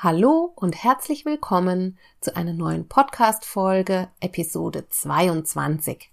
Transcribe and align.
Hallo 0.00 0.52
und 0.54 0.84
herzlich 0.84 1.24
willkommen 1.24 1.98
zu 2.20 2.36
einer 2.36 2.52
neuen 2.52 2.86
Podcast-Folge, 2.86 4.08
Episode 4.20 4.88
22. 4.88 6.08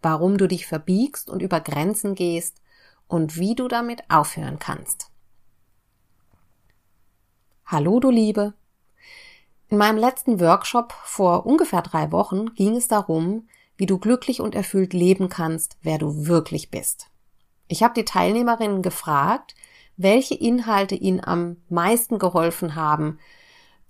Warum 0.00 0.38
du 0.38 0.46
dich 0.46 0.68
verbiegst 0.68 1.28
und 1.28 1.42
über 1.42 1.58
Grenzen 1.58 2.14
gehst 2.14 2.62
und 3.08 3.36
wie 3.36 3.56
du 3.56 3.66
damit 3.66 4.08
aufhören 4.10 4.60
kannst. 4.60 5.10
Hallo, 7.66 7.98
du 7.98 8.10
Liebe. 8.10 8.54
In 9.70 9.78
meinem 9.78 9.98
letzten 9.98 10.38
Workshop 10.38 10.92
vor 10.92 11.46
ungefähr 11.46 11.82
drei 11.82 12.12
Wochen 12.12 12.54
ging 12.54 12.76
es 12.76 12.86
darum, 12.86 13.48
wie 13.76 13.86
du 13.86 13.98
glücklich 13.98 14.40
und 14.40 14.54
erfüllt 14.54 14.92
leben 14.92 15.28
kannst, 15.28 15.78
wer 15.82 15.98
du 15.98 16.28
wirklich 16.28 16.70
bist. 16.70 17.10
Ich 17.66 17.82
habe 17.82 17.94
die 17.94 18.04
Teilnehmerinnen 18.04 18.82
gefragt, 18.82 19.56
welche 19.96 20.34
Inhalte 20.34 20.94
ihnen 20.94 21.22
am 21.22 21.56
meisten 21.68 22.18
geholfen 22.18 22.74
haben, 22.74 23.18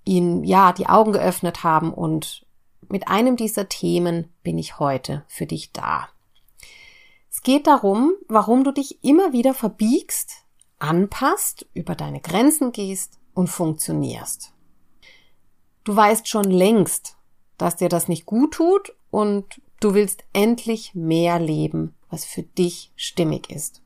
ihnen 0.03 0.43
ja 0.43 0.71
die 0.71 0.87
Augen 0.87 1.13
geöffnet 1.13 1.63
haben 1.63 1.93
und 1.93 2.45
mit 2.89 3.07
einem 3.07 3.35
dieser 3.35 3.67
Themen 3.67 4.31
bin 4.43 4.57
ich 4.57 4.79
heute 4.79 5.23
für 5.27 5.45
dich 5.45 5.71
da. 5.71 6.09
Es 7.31 7.41
geht 7.41 7.67
darum, 7.67 8.13
warum 8.27 8.63
du 8.63 8.71
dich 8.71 9.03
immer 9.03 9.33
wieder 9.33 9.53
verbiegst, 9.53 10.45
anpasst, 10.79 11.65
über 11.73 11.95
deine 11.95 12.21
Grenzen 12.21 12.71
gehst 12.71 13.19
und 13.33 13.47
funktionierst. 13.47 14.53
Du 15.83 15.95
weißt 15.95 16.27
schon 16.27 16.45
längst, 16.45 17.17
dass 17.57 17.75
dir 17.75 17.89
das 17.89 18.07
nicht 18.07 18.25
gut 18.25 18.53
tut 18.53 18.95
und 19.11 19.61
du 19.79 19.93
willst 19.93 20.23
endlich 20.33 20.95
mehr 20.95 21.39
leben, 21.39 21.95
was 22.09 22.25
für 22.25 22.43
dich 22.43 22.91
stimmig 22.95 23.49
ist. 23.49 23.81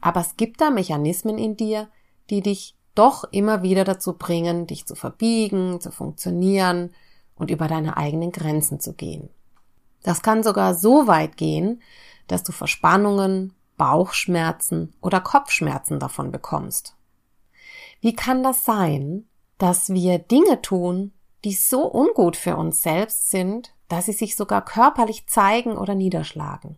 Aber 0.00 0.20
es 0.20 0.36
gibt 0.36 0.60
da 0.60 0.70
Mechanismen 0.70 1.38
in 1.38 1.56
dir, 1.56 1.88
die 2.30 2.40
dich 2.40 2.76
doch 2.94 3.24
immer 3.32 3.62
wieder 3.62 3.84
dazu 3.84 4.14
bringen, 4.14 4.66
dich 4.66 4.86
zu 4.86 4.94
verbiegen, 4.94 5.80
zu 5.80 5.90
funktionieren 5.90 6.92
und 7.36 7.50
über 7.50 7.68
deine 7.68 7.96
eigenen 7.96 8.32
Grenzen 8.32 8.80
zu 8.80 8.92
gehen. 8.94 9.30
Das 10.02 10.22
kann 10.22 10.42
sogar 10.42 10.74
so 10.74 11.06
weit 11.06 11.36
gehen, 11.36 11.82
dass 12.26 12.42
du 12.42 12.52
Verspannungen, 12.52 13.54
Bauchschmerzen 13.76 14.94
oder 15.00 15.20
Kopfschmerzen 15.20 15.98
davon 15.98 16.30
bekommst. 16.30 16.94
Wie 18.00 18.14
kann 18.14 18.42
das 18.42 18.64
sein, 18.64 19.26
dass 19.58 19.90
wir 19.90 20.18
Dinge 20.18 20.62
tun, 20.62 21.12
die 21.44 21.52
so 21.52 21.90
ungut 21.90 22.36
für 22.36 22.56
uns 22.56 22.82
selbst 22.82 23.30
sind, 23.30 23.72
dass 23.88 24.06
sie 24.06 24.12
sich 24.12 24.36
sogar 24.36 24.64
körperlich 24.64 25.26
zeigen 25.26 25.76
oder 25.76 25.94
niederschlagen? 25.94 26.76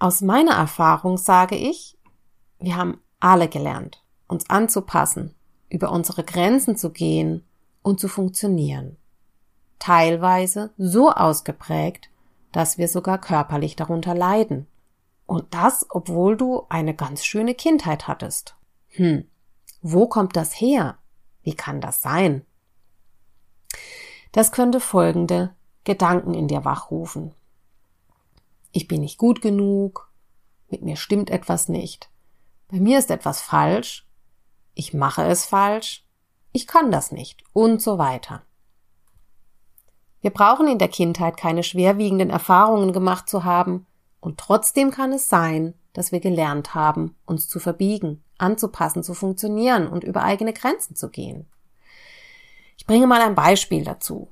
Aus 0.00 0.20
meiner 0.20 0.52
Erfahrung 0.52 1.16
sage 1.16 1.56
ich, 1.56 1.98
wir 2.60 2.76
haben 2.76 3.00
alle 3.18 3.48
gelernt, 3.48 4.04
uns 4.28 4.48
anzupassen, 4.48 5.34
über 5.68 5.90
unsere 5.90 6.22
Grenzen 6.22 6.76
zu 6.76 6.90
gehen 6.90 7.44
und 7.82 7.98
zu 7.98 8.06
funktionieren. 8.06 8.96
Teilweise 9.80 10.70
so 10.78 11.10
ausgeprägt, 11.10 12.10
dass 12.52 12.78
wir 12.78 12.86
sogar 12.86 13.18
körperlich 13.18 13.74
darunter 13.74 14.14
leiden. 14.14 14.68
Und 15.26 15.52
das, 15.52 15.84
obwohl 15.90 16.36
du 16.36 16.64
eine 16.68 16.94
ganz 16.94 17.24
schöne 17.24 17.54
Kindheit 17.54 18.06
hattest. 18.06 18.56
Hm, 18.90 19.26
wo 19.82 20.06
kommt 20.06 20.36
das 20.36 20.52
her? 20.52 20.96
Wie 21.42 21.54
kann 21.54 21.80
das 21.80 22.00
sein? 22.00 22.44
Das 24.30 24.52
könnte 24.52 24.80
folgende 24.80 25.54
Gedanken 25.84 26.34
in 26.34 26.48
dir 26.48 26.64
wachrufen 26.64 27.34
ich 28.78 28.86
bin 28.86 29.00
nicht 29.00 29.18
gut 29.18 29.42
genug, 29.42 30.08
mit 30.68 30.82
mir 30.82 30.94
stimmt 30.94 31.30
etwas 31.30 31.68
nicht, 31.68 32.10
bei 32.68 32.78
mir 32.78 33.00
ist 33.00 33.10
etwas 33.10 33.40
falsch, 33.40 34.06
ich 34.74 34.94
mache 34.94 35.24
es 35.24 35.44
falsch, 35.44 36.06
ich 36.52 36.68
kann 36.68 36.92
das 36.92 37.10
nicht 37.10 37.42
und 37.52 37.82
so 37.82 37.98
weiter. 37.98 38.42
Wir 40.20 40.30
brauchen 40.30 40.68
in 40.68 40.78
der 40.78 40.86
Kindheit 40.86 41.36
keine 41.36 41.64
schwerwiegenden 41.64 42.30
Erfahrungen 42.30 42.92
gemacht 42.92 43.28
zu 43.28 43.42
haben, 43.42 43.84
und 44.20 44.38
trotzdem 44.38 44.92
kann 44.92 45.12
es 45.12 45.28
sein, 45.28 45.74
dass 45.92 46.12
wir 46.12 46.20
gelernt 46.20 46.76
haben, 46.76 47.16
uns 47.26 47.48
zu 47.48 47.58
verbiegen, 47.58 48.22
anzupassen, 48.36 49.02
zu 49.02 49.12
funktionieren 49.12 49.88
und 49.88 50.04
über 50.04 50.22
eigene 50.22 50.52
Grenzen 50.52 50.94
zu 50.94 51.10
gehen. 51.10 51.46
Ich 52.76 52.86
bringe 52.86 53.08
mal 53.08 53.22
ein 53.22 53.34
Beispiel 53.34 53.82
dazu. 53.82 54.28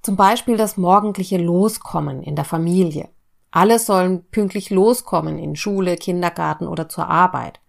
Zum 0.00 0.16
Beispiel 0.16 0.56
das 0.56 0.78
morgendliche 0.78 1.36
Loskommen 1.36 2.22
in 2.22 2.34
der 2.34 2.46
Familie. 2.46 3.10
Alle 3.52 3.78
sollen 3.78 4.24
pünktlich 4.30 4.70
loskommen 4.70 5.38
in 5.38 5.56
Schule, 5.56 5.96
Kindergarten 5.96 6.66
oder 6.66 6.88
zur 6.88 7.08
Arbeit. 7.08 7.60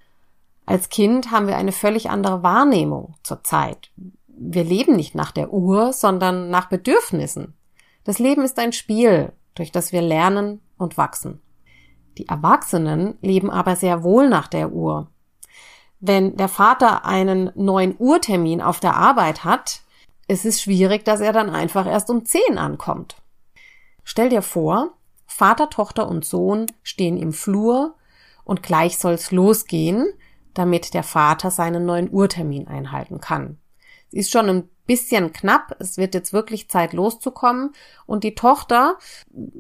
Als 0.65 0.87
Kind 0.87 1.29
haben 1.29 1.45
wir 1.45 1.57
eine 1.57 1.73
völlig 1.73 2.09
andere 2.09 2.41
Wahrnehmung 2.41 3.15
zur 3.21 3.43
Zeit. 3.43 3.91
Wir 4.27 4.63
leben 4.63 4.95
nicht 4.95 5.13
nach 5.13 5.31
der 5.31 5.51
Uhr, 5.51 5.91
sondern 5.91 6.49
nach 6.49 6.69
Bedürfnissen. 6.69 7.53
Das 8.05 8.17
Leben 8.17 8.43
ist 8.43 8.57
ein 8.59 8.71
Spiel, 8.71 9.33
durch 9.55 9.71
das 9.71 9.91
wir 9.91 10.01
lernen 10.01 10.61
und 10.77 10.97
wachsen. 10.97 11.41
Die 12.17 12.29
Erwachsenen 12.29 13.17
leben 13.21 13.51
aber 13.51 13.75
sehr 13.75 14.03
wohl 14.03 14.29
nach 14.29 14.47
der 14.47 14.71
Uhr. 14.71 15.09
Wenn 15.99 16.37
der 16.37 16.47
Vater 16.49 17.05
einen 17.05 17.51
neuen 17.55 17.95
Uhrtermin 17.99 18.61
auf 18.61 18.79
der 18.79 18.95
Arbeit 18.95 19.43
hat, 19.43 19.81
ist 20.29 20.45
es 20.45 20.61
schwierig, 20.61 21.03
dass 21.03 21.19
er 21.19 21.33
dann 21.33 21.49
einfach 21.49 21.85
erst 21.85 22.09
um 22.09 22.25
zehn 22.25 22.57
ankommt. 22.57 23.17
Stell 24.03 24.29
dir 24.29 24.41
vor, 24.41 24.93
Vater, 25.33 25.69
Tochter 25.69 26.07
und 26.07 26.25
Sohn 26.25 26.67
stehen 26.83 27.17
im 27.17 27.33
Flur 27.33 27.95
und 28.43 28.61
gleich 28.61 28.99
soll's 28.99 29.31
losgehen, 29.31 30.05
damit 30.53 30.93
der 30.93 31.01
Vater 31.03 31.49
seinen 31.49 31.85
neuen 31.85 32.11
Uhrtermin 32.13 32.67
einhalten 32.67 33.19
kann. 33.19 33.57
Es 34.11 34.27
ist 34.27 34.31
schon 34.31 34.47
ein 34.47 34.69
bisschen 34.85 35.33
knapp, 35.33 35.75
es 35.79 35.97
wird 35.97 36.13
jetzt 36.13 36.33
wirklich 36.33 36.69
Zeit 36.69 36.93
loszukommen 36.93 37.71
und 38.05 38.23
die 38.23 38.35
Tochter 38.35 38.99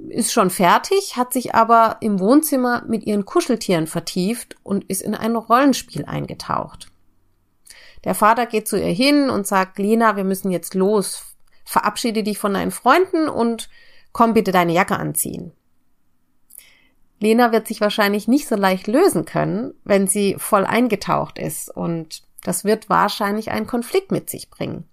ist 0.09 0.31
schon 0.31 0.51
fertig, 0.51 1.17
hat 1.17 1.33
sich 1.33 1.55
aber 1.55 1.97
im 2.01 2.19
Wohnzimmer 2.19 2.83
mit 2.87 3.07
ihren 3.07 3.25
Kuscheltieren 3.25 3.87
vertieft 3.87 4.57
und 4.61 4.83
ist 4.83 5.01
in 5.01 5.15
ein 5.15 5.35
Rollenspiel 5.35 6.05
eingetaucht. 6.05 6.91
Der 8.03 8.13
Vater 8.13 8.45
geht 8.45 8.67
zu 8.67 8.79
ihr 8.79 8.93
hin 8.93 9.31
und 9.31 9.47
sagt, 9.47 9.79
Lena, 9.79 10.17
wir 10.17 10.23
müssen 10.23 10.51
jetzt 10.51 10.75
los, 10.75 11.35
verabschiede 11.65 12.21
dich 12.21 12.37
von 12.37 12.53
deinen 12.53 12.71
Freunden 12.71 13.27
und 13.27 13.69
komm 14.11 14.33
bitte 14.35 14.51
deine 14.51 14.73
Jacke 14.73 14.97
anziehen. 14.97 15.53
Lena 17.23 17.53
wird 17.53 17.67
sich 17.67 17.79
wahrscheinlich 17.79 18.27
nicht 18.27 18.49
so 18.49 18.55
leicht 18.55 18.87
lösen 18.87 19.23
können, 19.23 19.73
wenn 19.85 20.07
sie 20.07 20.35
voll 20.37 20.65
eingetaucht 20.65 21.39
ist 21.39 21.69
und 21.69 22.23
das 22.43 22.65
wird 22.65 22.89
wahrscheinlich 22.89 23.49
einen 23.49 23.65
Konflikt 23.65 24.11
mit 24.11 24.29
sich 24.29 24.49
bringen. 24.49 24.83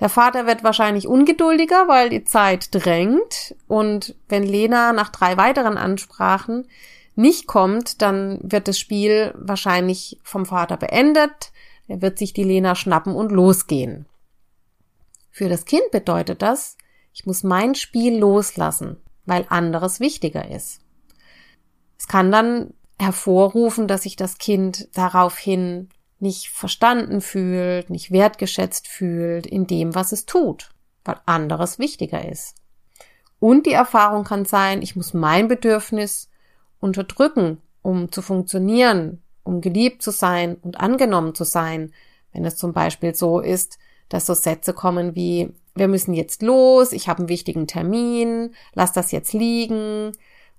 Der 0.00 0.08
Vater 0.08 0.46
wird 0.46 0.64
wahrscheinlich 0.64 1.06
ungeduldiger, 1.06 1.86
weil 1.86 2.10
die 2.10 2.24
Zeit 2.24 2.68
drängt 2.72 3.54
und 3.68 4.16
wenn 4.28 4.42
Lena 4.42 4.92
nach 4.92 5.10
drei 5.10 5.36
weiteren 5.36 5.78
Ansprachen 5.78 6.66
nicht 7.14 7.46
kommt, 7.46 8.02
dann 8.02 8.40
wird 8.42 8.66
das 8.66 8.78
Spiel 8.78 9.32
wahrscheinlich 9.36 10.18
vom 10.24 10.44
Vater 10.44 10.76
beendet. 10.76 11.52
Er 11.86 12.02
wird 12.02 12.18
sich 12.18 12.32
die 12.32 12.44
Lena 12.44 12.74
schnappen 12.74 13.14
und 13.14 13.30
losgehen. 13.30 14.06
Für 15.30 15.48
das 15.48 15.66
Kind 15.66 15.88
bedeutet 15.92 16.42
das, 16.42 16.76
ich 17.14 17.26
muss 17.26 17.44
mein 17.44 17.76
Spiel 17.76 18.18
loslassen, 18.18 18.96
weil 19.24 19.46
anderes 19.48 20.00
wichtiger 20.00 20.50
ist. 20.50 20.80
Es 21.98 22.08
kann 22.08 22.30
dann 22.30 22.74
hervorrufen, 22.98 23.88
dass 23.88 24.02
sich 24.02 24.16
das 24.16 24.38
Kind 24.38 24.88
daraufhin 24.94 25.88
nicht 26.18 26.48
verstanden 26.48 27.20
fühlt, 27.20 27.90
nicht 27.90 28.10
wertgeschätzt 28.10 28.88
fühlt 28.88 29.46
in 29.46 29.66
dem, 29.66 29.94
was 29.94 30.12
es 30.12 30.26
tut. 30.26 30.70
weil 31.04 31.20
anderes 31.24 31.78
wichtiger 31.78 32.28
ist. 32.28 32.56
Und 33.38 33.66
die 33.66 33.72
Erfahrung 33.72 34.24
kann 34.24 34.44
sein, 34.44 34.82
ich 34.82 34.96
muss 34.96 35.14
mein 35.14 35.46
Bedürfnis 35.46 36.28
unterdrücken, 36.80 37.62
um 37.82 38.10
zu 38.10 38.22
funktionieren, 38.22 39.22
um 39.44 39.60
geliebt 39.60 40.02
zu 40.02 40.10
sein 40.10 40.56
und 40.56 40.80
angenommen 40.80 41.32
zu 41.36 41.44
sein. 41.44 41.92
Wenn 42.32 42.44
es 42.44 42.56
zum 42.56 42.72
Beispiel 42.72 43.14
so 43.14 43.38
ist, 43.38 43.78
dass 44.08 44.26
so 44.26 44.34
Sätze 44.34 44.72
kommen 44.72 45.14
wie, 45.14 45.52
wir 45.76 45.86
müssen 45.86 46.12
jetzt 46.12 46.42
los, 46.42 46.90
ich 46.90 47.08
habe 47.08 47.20
einen 47.20 47.28
wichtigen 47.28 47.68
Termin, 47.68 48.54
lass 48.72 48.90
das 48.90 49.12
jetzt 49.12 49.32
liegen 49.32 50.10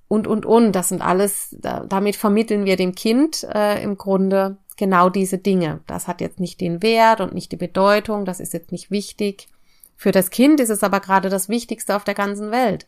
und, 0.08 0.28
und, 0.28 0.46
und. 0.46 0.72
Das 0.74 0.90
sind 0.90 1.02
alles, 1.02 1.56
damit 1.60 2.16
vermitteln 2.16 2.66
wir 2.66 2.76
dem 2.76 2.96
Kind 2.96 3.44
äh, 3.54 3.82
im 3.82 3.98
Grunde 3.98 4.58
genau 4.78 5.10
diese 5.10 5.38
Dinge. 5.38 5.82
Das 5.88 6.08
hat 6.08 6.22
jetzt 6.22 6.40
nicht 6.40 6.62
den 6.62 6.82
Wert 6.82 7.20
und 7.20 7.34
nicht 7.34 7.52
die 7.52 7.58
Bedeutung, 7.58 8.26
das 8.26 8.40
ist 8.40 8.54
jetzt 8.54 8.72
nicht 8.72 8.92
wichtig. 8.92 9.48
Für 9.96 10.12
das 10.12 10.30
Kind 10.30 10.60
ist 10.60 10.70
es 10.70 10.84
aber 10.84 11.00
gerade 11.00 11.30
das 11.30 11.50
Wichtigste 11.50 11.96
auf 11.96 12.04
der 12.04 12.14
ganzen 12.14 12.52
Welt. 12.52 12.86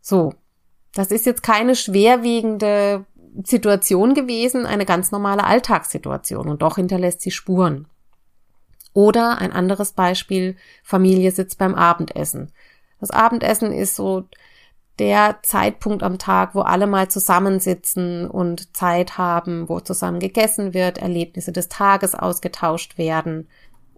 So, 0.00 0.32
das 0.94 1.10
ist 1.10 1.26
jetzt 1.26 1.42
keine 1.42 1.76
schwerwiegende 1.76 3.04
Situation 3.44 4.14
gewesen, 4.14 4.64
eine 4.66 4.86
ganz 4.86 5.12
normale 5.12 5.44
Alltagssituation 5.44 6.48
und 6.48 6.62
doch 6.62 6.76
hinterlässt 6.76 7.20
sie 7.20 7.30
Spuren. 7.30 7.86
Oder 8.94 9.38
ein 9.38 9.52
anderes 9.52 9.92
Beispiel, 9.92 10.56
Familie 10.82 11.30
sitzt 11.30 11.58
beim 11.58 11.74
Abendessen. 11.74 12.50
Das 13.00 13.10
Abendessen 13.10 13.70
ist 13.72 13.94
so 13.94 14.24
der 14.98 15.38
Zeitpunkt 15.42 16.02
am 16.02 16.18
Tag, 16.18 16.54
wo 16.54 16.60
alle 16.60 16.86
mal 16.86 17.08
zusammensitzen 17.08 18.28
und 18.28 18.76
Zeit 18.76 19.16
haben, 19.18 19.68
wo 19.68 19.80
zusammen 19.80 20.20
gegessen 20.20 20.74
wird, 20.74 20.98
Erlebnisse 20.98 21.52
des 21.52 21.68
Tages 21.68 22.14
ausgetauscht 22.14 22.98
werden. 22.98 23.48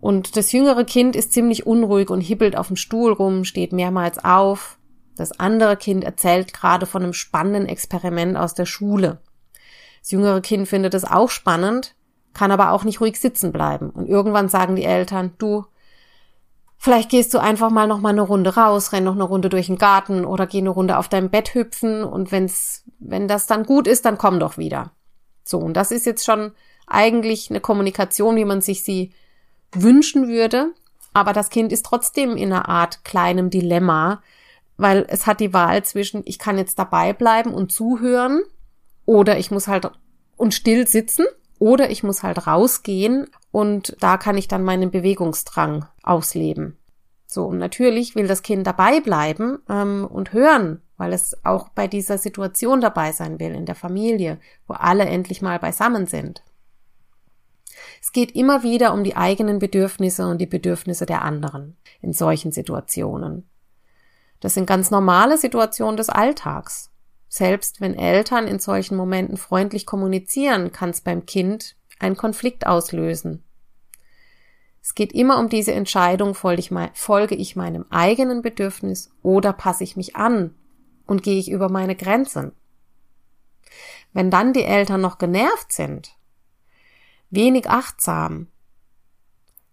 Und 0.00 0.36
das 0.36 0.52
jüngere 0.52 0.84
Kind 0.84 1.16
ist 1.16 1.32
ziemlich 1.32 1.66
unruhig 1.66 2.10
und 2.10 2.20
hibbelt 2.20 2.56
auf 2.56 2.68
dem 2.68 2.76
Stuhl 2.76 3.12
rum, 3.12 3.44
steht 3.44 3.72
mehrmals 3.72 4.22
auf. 4.24 4.78
Das 5.16 5.38
andere 5.38 5.76
Kind 5.76 6.04
erzählt 6.04 6.54
gerade 6.54 6.86
von 6.86 7.02
einem 7.02 7.12
spannenden 7.12 7.66
Experiment 7.66 8.36
aus 8.36 8.54
der 8.54 8.66
Schule. 8.66 9.20
Das 10.00 10.10
jüngere 10.10 10.40
Kind 10.40 10.68
findet 10.68 10.94
es 10.94 11.04
auch 11.04 11.28
spannend, 11.28 11.94
kann 12.32 12.50
aber 12.50 12.70
auch 12.72 12.84
nicht 12.84 13.00
ruhig 13.00 13.20
sitzen 13.20 13.52
bleiben. 13.52 13.90
Und 13.90 14.06
irgendwann 14.06 14.48
sagen 14.48 14.76
die 14.76 14.84
Eltern, 14.84 15.32
du, 15.38 15.66
vielleicht 16.80 17.10
gehst 17.10 17.34
du 17.34 17.38
einfach 17.38 17.70
mal 17.70 17.86
noch 17.86 18.00
mal 18.00 18.08
eine 18.08 18.22
Runde 18.22 18.56
raus, 18.56 18.92
renn 18.92 19.04
noch 19.04 19.14
eine 19.14 19.22
Runde 19.22 19.50
durch 19.50 19.66
den 19.66 19.78
Garten 19.78 20.24
oder 20.24 20.46
geh 20.46 20.58
eine 20.58 20.70
Runde 20.70 20.96
auf 20.98 21.08
deinem 21.08 21.28
Bett 21.28 21.54
hüpfen 21.54 22.02
und 22.02 22.32
wenn's, 22.32 22.84
wenn 22.98 23.28
das 23.28 23.46
dann 23.46 23.64
gut 23.64 23.86
ist, 23.86 24.06
dann 24.06 24.18
komm 24.18 24.40
doch 24.40 24.56
wieder. 24.56 24.90
So, 25.44 25.58
und 25.58 25.74
das 25.74 25.92
ist 25.92 26.06
jetzt 26.06 26.24
schon 26.24 26.52
eigentlich 26.86 27.50
eine 27.50 27.60
Kommunikation, 27.60 28.34
wie 28.36 28.46
man 28.46 28.62
sich 28.62 28.82
sie 28.82 29.12
wünschen 29.72 30.26
würde. 30.26 30.72
Aber 31.12 31.32
das 31.32 31.50
Kind 31.50 31.70
ist 31.70 31.84
trotzdem 31.84 32.36
in 32.36 32.52
einer 32.52 32.68
Art 32.68 33.04
kleinem 33.04 33.50
Dilemma, 33.50 34.22
weil 34.76 35.04
es 35.08 35.26
hat 35.26 35.40
die 35.40 35.52
Wahl 35.52 35.84
zwischen, 35.84 36.22
ich 36.24 36.38
kann 36.38 36.56
jetzt 36.56 36.78
dabei 36.78 37.12
bleiben 37.12 37.52
und 37.52 37.72
zuhören 37.72 38.42
oder 39.04 39.38
ich 39.38 39.50
muss 39.50 39.68
halt 39.68 39.90
und 40.36 40.54
still 40.54 40.86
sitzen 40.86 41.26
oder 41.60 41.90
ich 41.90 42.02
muss 42.02 42.24
halt 42.24 42.48
rausgehen 42.48 43.28
und 43.52 43.96
da 44.00 44.16
kann 44.16 44.36
ich 44.36 44.48
dann 44.48 44.64
meinen 44.64 44.90
Bewegungsdrang 44.90 45.86
ausleben. 46.02 46.76
So, 47.26 47.44
und 47.44 47.58
natürlich 47.58 48.16
will 48.16 48.26
das 48.26 48.42
Kind 48.42 48.66
dabei 48.66 48.98
bleiben 48.98 49.58
ähm, 49.68 50.04
und 50.10 50.32
hören, 50.32 50.82
weil 50.96 51.12
es 51.12 51.36
auch 51.44 51.68
bei 51.68 51.86
dieser 51.86 52.18
Situation 52.18 52.80
dabei 52.80 53.12
sein 53.12 53.38
will 53.38 53.54
in 53.54 53.66
der 53.66 53.76
Familie, 53.76 54.40
wo 54.66 54.74
alle 54.74 55.04
endlich 55.04 55.42
mal 55.42 55.60
beisammen 55.60 56.06
sind. 56.06 56.42
Es 58.02 58.12
geht 58.12 58.34
immer 58.34 58.62
wieder 58.62 58.92
um 58.92 59.04
die 59.04 59.16
eigenen 59.16 59.58
Bedürfnisse 59.58 60.26
und 60.26 60.38
die 60.38 60.46
Bedürfnisse 60.46 61.06
der 61.06 61.22
anderen 61.22 61.76
in 62.00 62.12
solchen 62.12 62.52
Situationen. 62.52 63.48
Das 64.40 64.54
sind 64.54 64.66
ganz 64.66 64.90
normale 64.90 65.36
Situationen 65.36 65.98
des 65.98 66.08
Alltags. 66.08 66.89
Selbst 67.32 67.80
wenn 67.80 67.94
Eltern 67.94 68.48
in 68.48 68.58
solchen 68.58 68.96
Momenten 68.96 69.36
freundlich 69.36 69.86
kommunizieren, 69.86 70.72
kann 70.72 70.90
es 70.90 71.00
beim 71.00 71.26
Kind 71.26 71.76
einen 72.00 72.16
Konflikt 72.16 72.66
auslösen. 72.66 73.44
Es 74.82 74.96
geht 74.96 75.12
immer 75.12 75.38
um 75.38 75.48
diese 75.48 75.72
Entscheidung, 75.72 76.34
folge 76.34 77.34
ich 77.36 77.54
meinem 77.56 77.86
eigenen 77.88 78.42
Bedürfnis 78.42 79.12
oder 79.22 79.52
passe 79.52 79.84
ich 79.84 79.96
mich 79.96 80.16
an 80.16 80.56
und 81.06 81.22
gehe 81.22 81.38
ich 81.38 81.48
über 81.52 81.68
meine 81.68 81.94
Grenzen. 81.94 82.50
Wenn 84.12 84.32
dann 84.32 84.52
die 84.52 84.64
Eltern 84.64 85.00
noch 85.00 85.18
genervt 85.18 85.72
sind, 85.72 86.16
wenig 87.30 87.70
achtsam, 87.70 88.48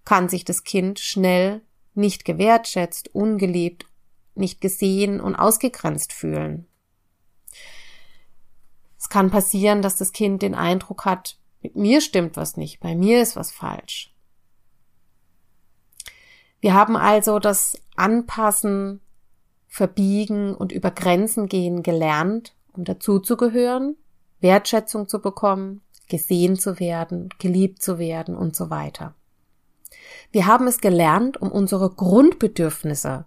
kann 0.06 0.30
sich 0.30 0.46
das 0.46 0.64
Kind 0.64 1.00
schnell 1.00 1.62
nicht 1.96 2.24
gewertschätzt, 2.24 3.16
ungeliebt, 3.16 3.88
nicht 4.36 4.62
gesehen 4.62 5.20
und 5.20 5.36
ausgegrenzt 5.36 6.14
fühlen. 6.14 6.68
Es 9.00 9.10
kann 9.10 9.30
passieren, 9.30 9.82
dass 9.82 9.96
das 9.96 10.12
Kind 10.12 10.42
den 10.42 10.56
Eindruck 10.56 11.06
hat, 11.06 11.38
mit 11.62 11.76
mir 11.76 12.02
stimmt 12.02 12.38
was 12.38 12.58
nicht, 12.58 12.80
bei 12.80 12.96
mir 12.96 13.22
ist 13.22 13.36
was 13.36 13.52
falsch. 13.52 14.14
Wir 16.60 16.74
haben 16.74 16.96
also 16.96 17.40
das 17.40 17.80
Anpassen, 17.96 19.02
Verbiegen 19.68 20.56
und 20.56 20.72
über 20.72 20.92
Grenzen 20.92 21.48
gehen 21.48 21.84
gelernt, 21.84 22.56
um 22.74 22.84
dazuzugehören, 22.84 23.96
Wertschätzung 24.40 25.08
zu 25.08 25.22
bekommen, 25.22 25.82
gesehen 26.08 26.56
zu 26.56 26.80
werden, 26.80 27.30
geliebt 27.38 27.82
zu 27.82 28.00
werden 28.00 28.36
und 28.36 28.56
so 28.56 28.70
weiter. 28.70 29.14
Wir 30.32 30.46
haben 30.48 30.68
es 30.68 30.80
gelernt, 30.80 31.40
um 31.42 31.52
unsere 31.52 31.90
Grundbedürfnisse 31.90 33.26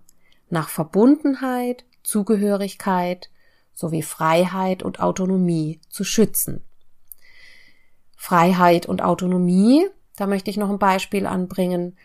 nach 0.49 0.69
Verbundenheit, 0.69 1.84
Zugehörigkeit 2.02 3.31
sowie 3.72 4.02
Freiheit 4.02 4.82
und 4.82 5.00
Autonomie 5.00 5.81
zu 5.88 6.05
schützen. 6.05 6.64
Freiheit 8.17 8.87
und 8.87 9.02
Autonomie, 9.02 9.87
da 10.17 10.26
möchte 10.26 10.50
ich 10.50 10.56
noch 10.56 10.70
ein 10.70 10.78
Beispiel 10.78 11.26
anbringen. 11.26 11.96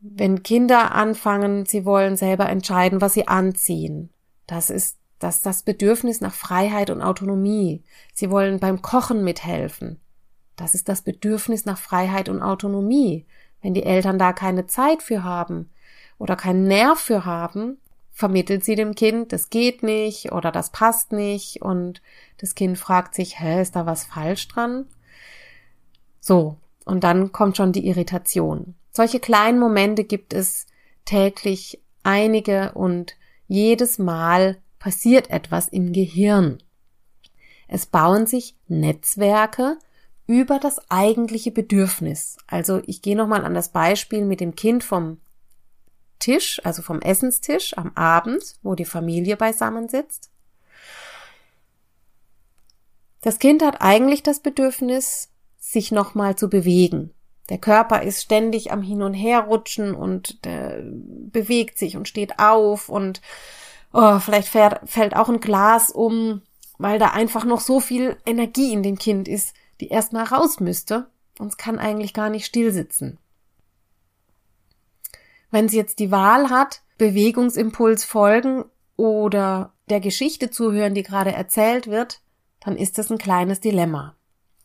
Wenn 0.00 0.42
Kinder 0.42 0.94
anfangen, 0.94 1.66
sie 1.66 1.84
wollen 1.84 2.16
selber 2.16 2.48
entscheiden, 2.48 3.00
was 3.00 3.14
sie 3.14 3.28
anziehen, 3.28 4.10
das 4.46 4.70
ist 4.70 4.98
das, 5.20 5.42
das 5.42 5.62
Bedürfnis 5.62 6.20
nach 6.20 6.34
Freiheit 6.34 6.90
und 6.90 7.02
Autonomie. 7.02 7.84
Sie 8.14 8.30
wollen 8.30 8.58
beim 8.58 8.82
Kochen 8.82 9.22
mithelfen. 9.22 10.00
Das 10.56 10.74
ist 10.74 10.88
das 10.88 11.02
Bedürfnis 11.02 11.66
nach 11.66 11.78
Freiheit 11.78 12.28
und 12.28 12.42
Autonomie. 12.42 13.26
Wenn 13.62 13.74
die 13.74 13.84
Eltern 13.84 14.18
da 14.18 14.32
keine 14.32 14.66
Zeit 14.66 15.02
für 15.02 15.22
haben 15.22 15.70
oder 16.18 16.36
keinen 16.36 16.64
Nerv 16.66 16.98
für 16.98 17.24
haben, 17.24 17.78
vermittelt 18.20 18.62
sie 18.62 18.76
dem 18.76 18.94
Kind, 18.94 19.32
das 19.32 19.48
geht 19.48 19.82
nicht 19.82 20.30
oder 20.30 20.52
das 20.52 20.70
passt 20.70 21.10
nicht 21.10 21.62
und 21.62 22.02
das 22.36 22.54
Kind 22.54 22.78
fragt 22.78 23.14
sich, 23.14 23.40
hä, 23.40 23.62
ist 23.62 23.74
da 23.74 23.86
was 23.86 24.04
falsch 24.04 24.46
dran? 24.46 24.86
So, 26.20 26.58
und 26.84 27.02
dann 27.02 27.32
kommt 27.32 27.56
schon 27.56 27.72
die 27.72 27.86
Irritation. 27.86 28.74
Solche 28.92 29.20
kleinen 29.20 29.58
Momente 29.58 30.04
gibt 30.04 30.34
es 30.34 30.66
täglich 31.06 31.80
einige 32.02 32.72
und 32.72 33.16
jedes 33.48 33.98
Mal 33.98 34.58
passiert 34.78 35.30
etwas 35.30 35.68
im 35.68 35.94
Gehirn. 35.94 36.62
Es 37.68 37.86
bauen 37.86 38.26
sich 38.26 38.54
Netzwerke 38.68 39.78
über 40.26 40.58
das 40.58 40.90
eigentliche 40.90 41.52
Bedürfnis. 41.52 42.36
Also 42.46 42.82
ich 42.84 43.00
gehe 43.00 43.16
nochmal 43.16 43.46
an 43.46 43.54
das 43.54 43.70
Beispiel 43.70 44.26
mit 44.26 44.40
dem 44.40 44.56
Kind 44.56 44.84
vom 44.84 45.18
Tisch, 46.20 46.60
also 46.64 46.82
vom 46.82 47.00
Essenstisch 47.00 47.76
am 47.76 47.92
Abend, 47.96 48.54
wo 48.62 48.76
die 48.76 48.84
Familie 48.84 49.36
beisammen 49.36 49.88
sitzt. 49.88 50.30
Das 53.22 53.38
Kind 53.38 53.62
hat 53.62 53.80
eigentlich 53.80 54.22
das 54.22 54.40
Bedürfnis, 54.40 55.28
sich 55.58 55.92
nochmal 55.92 56.36
zu 56.36 56.48
bewegen. 56.48 57.12
Der 57.50 57.58
Körper 57.58 58.02
ist 58.02 58.22
ständig 58.22 58.72
am 58.72 58.82
Hin 58.82 59.02
und 59.02 59.14
Her 59.14 59.40
rutschen 59.40 59.94
und 59.94 60.40
bewegt 60.42 61.78
sich 61.78 61.96
und 61.96 62.08
steht 62.08 62.38
auf 62.38 62.88
und 62.88 63.20
oh, 63.92 64.18
vielleicht 64.20 64.48
fährt, 64.48 64.88
fällt 64.88 65.16
auch 65.16 65.28
ein 65.28 65.40
Glas 65.40 65.90
um, 65.90 66.42
weil 66.78 66.98
da 66.98 67.08
einfach 67.08 67.44
noch 67.44 67.60
so 67.60 67.80
viel 67.80 68.16
Energie 68.24 68.72
in 68.72 68.82
dem 68.82 68.98
Kind 68.98 69.28
ist, 69.28 69.54
die 69.80 69.88
erstmal 69.88 70.24
raus 70.24 70.60
müsste 70.60 71.08
und 71.38 71.48
es 71.48 71.56
kann 71.56 71.78
eigentlich 71.78 72.14
gar 72.14 72.30
nicht 72.30 72.46
still 72.46 72.72
sitzen. 72.72 73.18
Wenn 75.50 75.68
sie 75.68 75.76
jetzt 75.76 75.98
die 75.98 76.10
Wahl 76.10 76.50
hat, 76.50 76.82
Bewegungsimpuls 76.98 78.04
folgen 78.04 78.64
oder 78.96 79.72
der 79.88 80.00
Geschichte 80.00 80.50
zuhören, 80.50 80.94
die 80.94 81.02
gerade 81.02 81.32
erzählt 81.32 81.86
wird, 81.88 82.20
dann 82.60 82.76
ist 82.76 82.98
das 82.98 83.10
ein 83.10 83.18
kleines 83.18 83.60
Dilemma. 83.60 84.16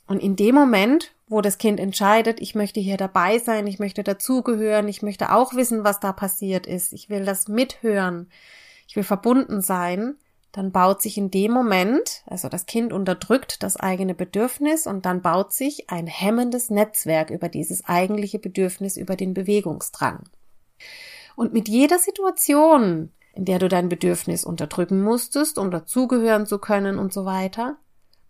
Und 0.08 0.22
in 0.22 0.36
dem 0.36 0.54
Moment, 0.54 1.16
wo 1.28 1.42
das 1.42 1.58
Kind 1.58 1.80
entscheidet, 1.80 2.40
ich 2.40 2.54
möchte 2.54 2.80
hier 2.80 2.98
dabei 2.98 3.40
sein, 3.40 3.66
ich 3.66 3.80
möchte 3.80 4.04
dazugehören, 4.04 4.88
ich 4.88 5.02
möchte 5.02 5.34
auch 5.34 5.56
wissen, 5.56 5.84
was 5.84 6.00
da 6.00 6.14
passiert 6.14 6.68
ist, 6.68 6.94
ich 6.94 7.10
will 7.10 7.26
das 7.26 7.48
mithören, 7.48 8.30
ich 8.88 8.96
will 8.96 9.04
verbunden 9.04 9.62
sein, 9.62 10.16
dann 10.52 10.72
baut 10.72 11.02
sich 11.02 11.18
in 11.18 11.32
dem 11.32 11.52
Moment, 11.52 12.24
also 12.28 12.48
das 12.48 12.66
Kind 12.66 12.94
unterdrückt 12.94 13.64
das 13.64 13.76
eigene 13.78 14.14
Bedürfnis 14.14 14.88
und 14.88 15.06
dann 15.06 15.22
baut 15.22 15.52
sich 15.52 15.90
ein 15.90 16.08
hemmendes 16.08 16.70
Netzwerk 16.70 17.30
über 17.30 17.50
dieses 17.50 17.84
eigentliche 17.86 18.40
Bedürfnis, 18.40 18.96
über 18.96 19.16
den 19.16 19.34
Bewegungsdrang. 19.34 20.24
Und 21.36 21.54
mit 21.54 21.68
jeder 21.68 22.00
Situation, 22.00 23.12
in 23.34 23.46
der 23.46 23.60
du 23.60 23.68
dein 23.68 23.90
Bedürfnis 23.90 24.46
unterdrücken 24.46 25.02
musstest, 25.02 25.58
um 25.58 25.72
dazugehören 25.72 26.46
zu 26.46 26.60
können 26.60 26.98
und 26.98 27.14
so 27.14 27.26
weiter, 27.26 27.78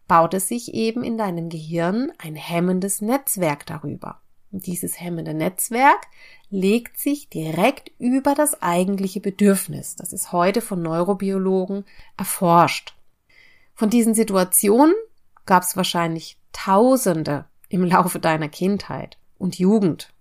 baut 0.08 0.34
es 0.34 0.48
sich 0.48 0.74
eben 0.74 1.04
in 1.04 1.18
deinem 1.18 1.50
Gehirn 1.50 2.12
ein 2.18 2.36
hemmendes 2.36 3.02
Netzwerk 3.02 3.66
darüber. 3.66 4.22
Und 4.52 4.68
dieses 4.68 5.00
hemmende 5.00 5.34
Netzwerk 5.34 6.08
legt 6.50 6.98
sich 6.98 7.30
direkt 7.30 7.92
über 8.00 8.36
das 8.36 8.62
eigentliche 8.62 9.20
Bedürfnis. 9.20 9.96
Das 9.96 10.14
ist 10.14 10.32
heute 10.32 10.62
von 10.62 10.82
Neurobiologen 10.82 11.86
erforscht. 12.18 12.96
Von 13.74 13.90
diesen 13.90 14.14
Situationen 14.14 14.96
gab 15.46 15.64
es 15.64 15.76
wahrscheinlich 15.76 16.38
Tausende 16.54 17.46
im 17.68 17.84
Laufe 17.84 18.20
deiner 18.20 18.48
Kindheit 18.48 19.18
und 19.38 19.60
Jugend. 19.60 20.14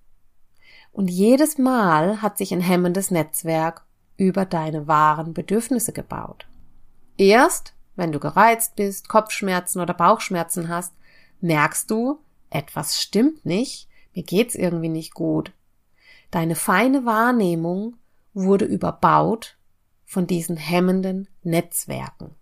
Und 0.94 1.10
jedes 1.10 1.58
Mal 1.58 2.22
hat 2.22 2.38
sich 2.38 2.54
ein 2.54 2.60
hemmendes 2.60 3.10
Netzwerk 3.10 3.84
über 4.16 4.46
deine 4.46 4.86
wahren 4.86 5.34
Bedürfnisse 5.34 5.92
gebaut. 5.92 6.46
Erst, 7.18 7.74
wenn 7.96 8.12
du 8.12 8.20
gereizt 8.20 8.76
bist, 8.76 9.08
Kopfschmerzen 9.08 9.80
oder 9.80 9.92
Bauchschmerzen 9.92 10.68
hast, 10.68 10.94
merkst 11.40 11.90
du, 11.90 12.20
etwas 12.48 13.00
stimmt 13.02 13.44
nicht, 13.44 13.88
mir 14.14 14.22
geht's 14.22 14.54
irgendwie 14.54 14.88
nicht 14.88 15.14
gut. 15.14 15.50
Deine 16.30 16.54
feine 16.54 17.04
Wahrnehmung 17.04 17.96
wurde 18.32 18.64
überbaut 18.64 19.56
von 20.04 20.28
diesen 20.28 20.56
hemmenden 20.56 21.26
Netzwerken. 21.42 22.36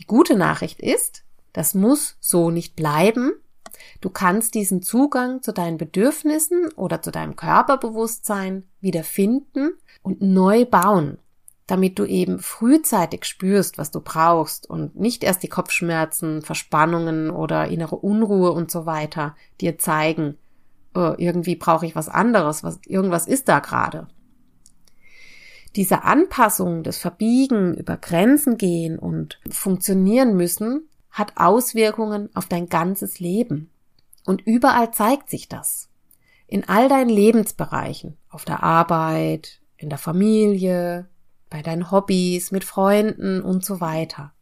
Die 0.00 0.06
gute 0.06 0.36
Nachricht 0.36 0.80
ist, 0.80 1.22
das 1.52 1.74
muss 1.74 2.16
so 2.18 2.50
nicht 2.50 2.74
bleiben. 2.74 3.32
Du 4.00 4.10
kannst 4.10 4.54
diesen 4.54 4.82
Zugang 4.82 5.42
zu 5.42 5.52
deinen 5.52 5.78
Bedürfnissen 5.78 6.68
oder 6.72 7.02
zu 7.02 7.10
deinem 7.10 7.36
Körperbewusstsein 7.36 8.64
wieder 8.80 9.04
finden 9.04 9.72
und 10.02 10.20
neu 10.20 10.64
bauen, 10.64 11.18
damit 11.66 11.98
du 11.98 12.04
eben 12.04 12.38
frühzeitig 12.38 13.24
spürst, 13.24 13.78
was 13.78 13.90
du 13.90 14.00
brauchst 14.00 14.68
und 14.68 14.98
nicht 14.98 15.24
erst 15.24 15.42
die 15.42 15.48
Kopfschmerzen, 15.48 16.42
Verspannungen 16.42 17.30
oder 17.30 17.68
innere 17.68 17.96
Unruhe 17.96 18.52
und 18.52 18.70
so 18.70 18.86
weiter 18.86 19.36
dir 19.60 19.78
zeigen, 19.78 20.36
oh, 20.94 21.14
irgendwie 21.16 21.56
brauche 21.56 21.86
ich 21.86 21.96
was 21.96 22.08
anderes, 22.08 22.64
was, 22.64 22.80
irgendwas 22.86 23.26
ist 23.26 23.48
da 23.48 23.60
gerade. 23.60 24.08
Diese 25.76 26.02
Anpassung, 26.02 26.82
das 26.82 26.98
Verbiegen, 26.98 27.74
über 27.74 27.96
Grenzen 27.96 28.58
gehen 28.58 28.98
und 28.98 29.40
funktionieren 29.48 30.36
müssen, 30.36 30.88
hat 31.12 31.34
Auswirkungen 31.36 32.28
auf 32.34 32.46
dein 32.46 32.68
ganzes 32.68 33.20
Leben. 33.20 33.70
Und 34.24 34.40
überall 34.42 34.92
zeigt 34.92 35.30
sich 35.30 35.48
das. 35.48 35.88
In 36.46 36.68
all 36.68 36.88
deinen 36.88 37.10
Lebensbereichen, 37.10 38.16
auf 38.28 38.44
der 38.44 38.62
Arbeit, 38.62 39.60
in 39.76 39.88
der 39.88 39.98
Familie, 39.98 41.08
bei 41.50 41.62
deinen 41.62 41.90
Hobbys, 41.90 42.50
mit 42.50 42.64
Freunden 42.64 43.42
und 43.42 43.64
so 43.64 43.80
weiter. 43.80 44.32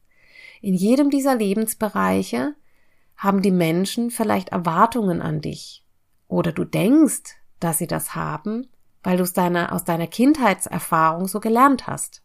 In 0.60 0.74
jedem 0.74 1.10
dieser 1.10 1.34
Lebensbereiche 1.34 2.54
haben 3.16 3.42
die 3.42 3.50
Menschen 3.50 4.10
vielleicht 4.10 4.50
Erwartungen 4.50 5.20
an 5.20 5.40
dich 5.40 5.84
oder 6.28 6.52
du 6.52 6.64
denkst, 6.64 7.36
dass 7.58 7.78
sie 7.78 7.86
das 7.86 8.14
haben, 8.14 8.68
weil 9.02 9.16
du 9.16 9.24
es 9.24 9.32
deiner, 9.32 9.72
aus 9.72 9.84
deiner 9.84 10.06
Kindheitserfahrung 10.06 11.26
so 11.26 11.40
gelernt 11.40 11.86
hast. 11.86 12.22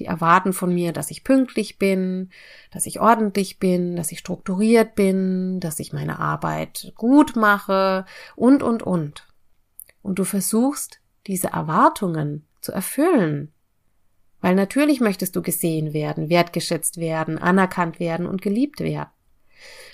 Die 0.00 0.06
erwarten 0.06 0.54
von 0.54 0.74
mir, 0.74 0.92
dass 0.92 1.10
ich 1.10 1.24
pünktlich 1.24 1.78
bin, 1.78 2.30
dass 2.72 2.86
ich 2.86 3.00
ordentlich 3.00 3.58
bin, 3.58 3.96
dass 3.96 4.10
ich 4.10 4.18
strukturiert 4.18 4.94
bin, 4.94 5.60
dass 5.60 5.78
ich 5.78 5.92
meine 5.92 6.18
Arbeit 6.18 6.94
gut 6.96 7.36
mache 7.36 8.06
und, 8.34 8.62
und, 8.62 8.82
und. 8.82 9.28
Und 10.00 10.18
du 10.18 10.24
versuchst, 10.24 11.00
diese 11.26 11.48
Erwartungen 11.48 12.46
zu 12.62 12.72
erfüllen. 12.72 13.52
Weil 14.40 14.54
natürlich 14.54 15.00
möchtest 15.00 15.36
du 15.36 15.42
gesehen 15.42 15.92
werden, 15.92 16.30
wertgeschätzt 16.30 16.96
werden, 16.96 17.36
anerkannt 17.36 18.00
werden 18.00 18.24
und 18.24 18.40
geliebt 18.40 18.80
werden. 18.80 19.10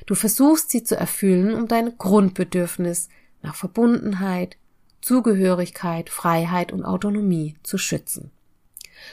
Du 0.07 0.15
versuchst 0.15 0.71
sie 0.71 0.85
zu 0.85 0.97
erfüllen, 0.97 1.53
um 1.53 1.67
dein 1.67 1.99
Grundbedürfnis 1.99 3.09
nach 3.43 3.57
Verbundenheit, 3.57 4.57
Zugehörigkeit, 5.01 6.11
Freiheit 6.11 6.73
und 6.73 6.85
Autonomie 6.85 7.57
zu 7.65 7.77
schützen. 7.77 8.31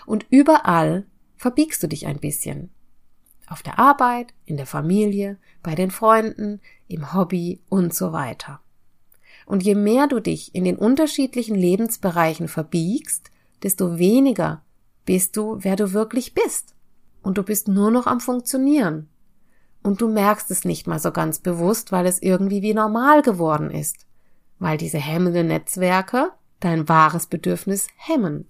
Und 0.05 0.25
überall 0.29 1.05
verbiegst 1.37 1.81
du 1.83 1.87
dich 1.87 2.07
ein 2.07 2.19
bisschen. 2.19 2.69
Auf 3.47 3.61
der 3.61 3.79
Arbeit, 3.79 4.33
in 4.45 4.57
der 4.57 4.65
Familie, 4.65 5.37
bei 5.61 5.75
den 5.75 5.91
Freunden, 5.91 6.61
im 6.87 7.13
Hobby 7.13 7.61
und 7.69 7.93
so 7.93 8.13
weiter. 8.13 8.61
Und 9.45 9.63
je 9.63 9.75
mehr 9.75 10.07
du 10.07 10.21
dich 10.21 10.55
in 10.55 10.63
den 10.63 10.77
unterschiedlichen 10.77 11.55
Lebensbereichen 11.55 12.47
verbiegst, 12.47 13.31
desto 13.61 13.97
weniger 13.97 14.63
bist 15.05 15.35
du, 15.35 15.57
wer 15.59 15.75
du 15.75 15.91
wirklich 15.91 16.33
bist. 16.33 16.75
Und 17.21 17.37
du 17.37 17.43
bist 17.43 17.67
nur 17.67 17.91
noch 17.91 18.07
am 18.07 18.19
Funktionieren. 18.19 19.09
Und 19.81 20.01
du 20.01 20.07
merkst 20.07 20.49
es 20.49 20.63
nicht 20.63 20.87
mal 20.87 20.99
so 20.99 21.11
ganz 21.11 21.39
bewusst, 21.39 21.91
weil 21.91 22.05
es 22.05 22.21
irgendwie 22.21 22.61
wie 22.61 22.73
normal 22.73 23.21
geworden 23.21 23.69
ist 23.69 24.05
weil 24.63 24.77
diese 24.77 24.97
hemmenden 24.97 25.47
Netzwerke 25.47 26.31
dein 26.61 26.87
wahres 26.87 27.27
Bedürfnis 27.27 27.87
hemmen. 27.97 28.47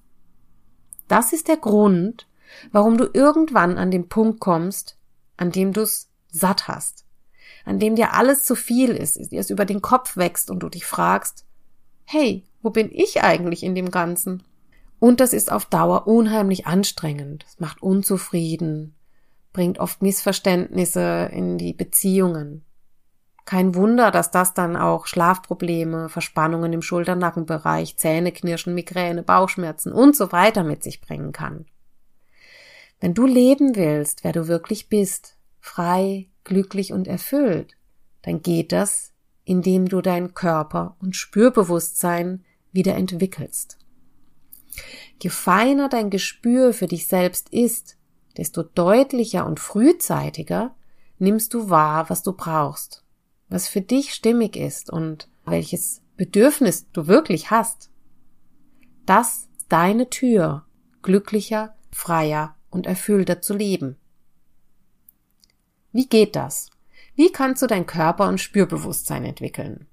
Das 1.08 1.34
ist 1.34 1.48
der 1.48 1.58
Grund, 1.58 2.28
warum 2.72 2.98
du 2.98 3.10
irgendwann 3.12 3.78
an 3.78 3.92
den 3.92 4.10
Punkt 4.10 4.40
kommst, 4.40 4.98
an 5.38 5.52
dem 5.52 5.74
du's 5.74 6.10
satt 6.32 6.68
hast, 6.68 7.06
an 7.66 7.80
dem 7.80 7.96
dir 7.96 8.14
alles 8.14 8.44
zu 8.44 8.56
viel 8.56 8.92
ist, 8.92 9.32
dir 9.32 9.40
es 9.40 9.50
über 9.50 9.66
den 9.66 9.82
Kopf 9.82 10.18
wächst 10.18 10.50
und 10.50 10.60
du 10.60 10.70
dich 10.70 10.86
fragst, 10.86 11.46
hey, 12.06 12.44
wo 12.62 12.70
bin 12.70 12.90
ich 12.92 13.24
eigentlich 13.24 13.64
in 13.64 13.76
dem 13.76 13.92
Ganzen? 13.92 14.44
Und 15.00 15.20
das 15.20 15.34
ist 15.34 15.52
auf 15.52 15.66
Dauer 15.66 16.08
unheimlich 16.08 16.66
anstrengend, 16.66 17.46
es 17.48 17.60
macht 17.60 17.82
unzufrieden, 17.82 18.96
bringt 19.52 19.80
oft 19.80 20.02
Missverständnisse 20.02 21.30
in 21.32 21.58
die 21.58 21.74
Beziehungen. 21.74 22.64
Kein 23.46 23.76
Wunder, 23.76 24.10
dass 24.10 24.32
das 24.32 24.54
dann 24.54 24.78
auch 24.78 25.06
Schlafprobleme, 25.06 26.08
Verspannungen 26.08 26.72
im 26.72 26.82
Schulter-Nackenbereich, 26.82 27.98
Zähneknirschen, 27.98 28.74
Migräne, 28.74 29.22
Bauchschmerzen 29.22 29.92
und 29.92 30.16
so 30.16 30.32
weiter 30.32 30.64
mit 30.64 30.82
sich 30.82 31.02
bringen 31.02 31.34
kann. 31.34 31.66
Wenn 33.02 33.14
du 33.14 33.26
leben 33.26 33.76
willst, 33.76 34.24
wer 34.24 34.32
du 34.32 34.48
wirklich 34.48 34.88
bist, 34.88 35.38
frei, 35.60 36.30
glücklich 36.46 36.94
und 36.94 37.06
erfüllt, 37.06 37.76
dann 38.22 38.42
geht 38.42 38.72
das, 38.72 39.12
indem 39.44 39.90
du 39.90 40.00
dein 40.00 40.34
Körper- 40.34 40.96
und 41.02 41.18
Spürbewusstsein 41.18 42.46
wieder 42.72 42.96
entwickelst. 42.96 43.78
Je 45.22 45.30
feiner 45.30 45.90
dein 45.90 46.10
Gespür 46.10 46.74
für 46.74 46.88
dich 46.88 47.08
selbst 47.08 47.50
ist, 47.50 47.98
desto 48.38 48.64
deutlicher 48.64 49.46
und 49.46 49.60
frühzeitiger 49.60 50.74
nimmst 51.20 51.54
du 51.54 51.70
wahr, 51.70 52.10
was 52.10 52.24
du 52.24 52.32
brauchst 52.34 53.03
was 53.54 53.68
für 53.68 53.82
dich 53.82 54.16
stimmig 54.16 54.56
ist 54.56 54.90
und 54.90 55.30
welches 55.46 56.02
Bedürfnis 56.18 56.90
du 56.92 57.06
wirklich 57.06 57.52
hast. 57.52 57.92
Das 59.06 59.48
deine 59.70 60.10
Tür, 60.10 60.66
glücklicher, 61.04 61.76
freier 61.92 62.56
und 62.72 62.88
erfüllter 62.88 63.42
zu 63.42 63.54
leben. 63.54 63.98
Wie 65.92 66.08
geht 66.08 66.36
das? 66.36 66.72
Wie 67.16 67.32
kannst 67.32 67.62
du 67.62 67.68
dein 67.68 67.86
Körper- 67.86 68.28
und 68.28 68.42
Spürbewusstsein 68.42 69.24
entwickeln? 69.24 69.86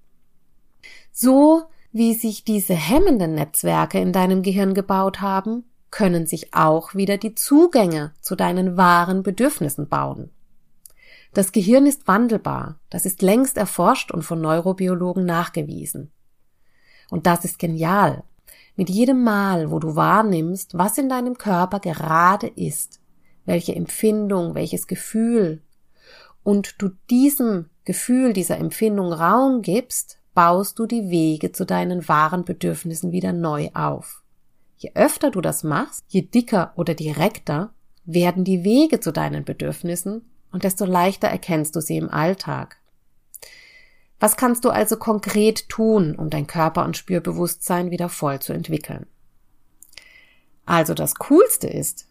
So 1.13 1.65
wie 1.93 2.15
sich 2.15 2.45
diese 2.45 2.75
hemmenden 2.75 3.35
Netzwerke 3.35 4.01
in 4.01 4.15
deinem 4.15 4.43
Gehirn 4.43 4.73
gebaut 4.73 5.21
haben, 5.21 5.65
können 5.91 6.27
sich 6.27 6.55
auch 6.55 6.95
wieder 6.95 7.19
die 7.19 7.35
Zugänge 7.35 8.15
zu 8.23 8.37
deinen 8.37 8.79
wahren 8.79 9.23
Bedürfnissen 9.23 9.89
bauen. 9.89 10.31
Das 11.33 11.53
Gehirn 11.53 11.87
ist 11.87 12.09
wandelbar. 12.09 12.81
Das 12.91 13.07
ist 13.07 13.23
längst 13.23 13.57
erforscht 13.57 14.11
und 14.11 14.23
von 14.23 14.41
Neurobiologen 14.41 15.25
nachgewiesen. 15.25 16.11
Und 17.09 17.27
das 17.27 17.45
ist 17.45 17.59
genial. 17.59 18.25
Mit 18.77 18.89
jedem 18.89 19.23
Mal, 19.23 19.71
wo 19.71 19.79
du 19.79 19.95
wahrnimmst, 19.95 20.77
was 20.77 20.99
in 20.99 21.09
deinem 21.09 21.39
Körper 21.39 21.81
gerade 21.81 22.47
ist, 22.47 23.01
welche 23.45 23.75
Empfindung, 23.75 24.55
welches 24.55 24.87
Gefühl, 24.87 25.63
und 26.43 26.77
du 26.79 26.91
diesem 27.11 27.67
Gefühl, 27.85 28.33
dieser 28.33 28.59
Empfindung 28.59 29.13
Raum 29.13 29.63
gibst, 29.63 30.19
baust 30.35 30.79
du 30.79 30.87
die 30.87 31.11
Wege 31.11 31.53
zu 31.53 31.67
deinen 31.67 32.09
wahren 32.09 32.45
Bedürfnissen 32.45 33.13
wieder 33.13 33.33
neu 33.33 33.69
auf. 33.75 34.23
Je 34.79 34.93
öfter 34.95 35.31
du 35.31 35.41
das 35.41 35.65
machst, 35.65 36.03
je 36.09 36.23
dicker 36.23 36.73
oder 36.77 36.95
direkter 36.95 37.75
werden 38.05 38.45
die 38.45 38.65
Wege 38.65 39.01
zu 39.01 39.13
deinen 39.13 39.45
Bedürfnissen 39.45 40.30
und 40.53 40.65
desto 40.65 40.85
leichter 40.85 41.29
erkennst 41.29 41.77
du 41.77 41.81
sie 41.81 41.97
im 41.97 42.11
Alltag. 42.11 42.79
Was 44.19 44.37
kannst 44.37 44.65
du 44.65 44.71
also 44.71 44.97
konkret 44.97 45.69
tun, 45.69 46.15
um 46.15 46.29
dein 46.29 46.47
Körper- 46.47 46.85
und 46.85 46.97
Spürbewusstsein 46.97 47.91
wieder 47.91 48.09
voll 48.09 48.39
zu 48.41 48.53
entwickeln? 48.53 49.07
Also 50.67 50.93
das 50.95 51.15
Coolste 51.15 51.67
ist, 51.67 52.07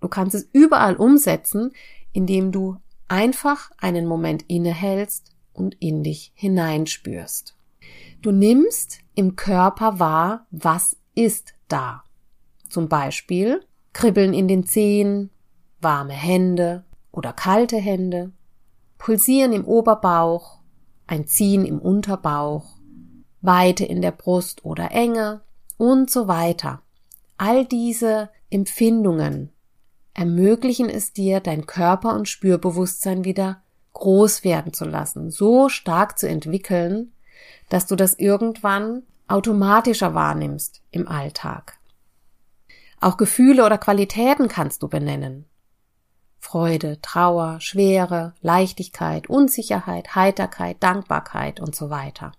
du 0.00 0.08
kannst 0.08 0.34
es 0.34 0.48
überall 0.52 0.96
umsetzen, 0.96 1.72
indem 2.12 2.52
du 2.52 2.78
einfach 3.06 3.70
einen 3.78 4.06
Moment 4.06 4.44
innehältst 4.48 5.32
und 5.52 5.76
in 5.80 6.02
dich 6.02 6.32
hineinspürst. 6.34 7.54
Du 8.22 8.30
nimmst 8.30 9.00
im 9.14 9.36
Körper 9.36 9.98
wahr, 9.98 10.46
was 10.50 10.96
ist 11.14 11.52
da. 11.68 12.04
Zum 12.68 12.88
Beispiel 12.88 13.62
Kribbeln 13.92 14.32
in 14.32 14.48
den 14.48 14.64
Zehen, 14.64 15.28
warme 15.80 16.14
Hände 16.14 16.84
oder 17.12 17.32
kalte 17.32 17.76
Hände, 17.76 18.32
Pulsieren 18.98 19.52
im 19.52 19.64
Oberbauch, 19.64 20.60
ein 21.06 21.26
Ziehen 21.26 21.66
im 21.66 21.80
Unterbauch, 21.80 22.76
Weite 23.40 23.84
in 23.84 24.00
der 24.00 24.12
Brust 24.12 24.64
oder 24.64 24.92
Enge 24.92 25.40
und 25.76 26.10
so 26.10 26.28
weiter. 26.28 26.80
All 27.36 27.66
diese 27.66 28.30
Empfindungen 28.50 29.50
ermöglichen 30.14 30.88
es 30.88 31.12
dir, 31.12 31.40
dein 31.40 31.66
Körper- 31.66 32.14
und 32.14 32.28
Spürbewusstsein 32.28 33.24
wieder 33.24 33.62
groß 33.94 34.44
werden 34.44 34.72
zu 34.72 34.84
lassen, 34.84 35.30
so 35.30 35.68
stark 35.68 36.18
zu 36.18 36.28
entwickeln, 36.28 37.12
dass 37.68 37.86
du 37.86 37.96
das 37.96 38.14
irgendwann 38.14 39.02
automatischer 39.26 40.14
wahrnimmst 40.14 40.82
im 40.90 41.08
Alltag. 41.08 41.78
Auch 43.00 43.16
Gefühle 43.16 43.66
oder 43.66 43.78
Qualitäten 43.78 44.46
kannst 44.46 44.82
du 44.82 44.88
benennen. 44.88 45.46
Freude, 46.44 47.00
Trauer, 47.00 47.60
Schwere, 47.60 48.34
Leichtigkeit, 48.42 49.30
Unsicherheit, 49.30 50.16
Heiterkeit, 50.16 50.76
Dankbarkeit 50.80 51.60
und 51.60 51.76
so 51.76 51.88
weiter. 51.88 52.32